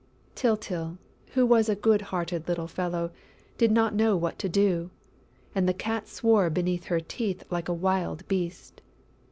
Tyltyl, 0.33 0.97
who 1.35 1.45
was 1.45 1.69
a 1.69 1.75
good 1.75 2.01
hearted 2.09 2.47
little 2.47 2.65
fellow, 2.65 3.11
did 3.59 3.71
not 3.71 3.93
know 3.93 4.17
what 4.17 4.39
to 4.39 4.49
do; 4.49 4.89
and 5.53 5.69
the 5.69 5.75
Cat 5.75 6.07
swore 6.07 6.49
between 6.49 6.81
her 6.81 6.99
teeth 6.99 7.43
like 7.51 7.69
a 7.69 7.73
wild 7.75 8.27
beast. 8.27 8.81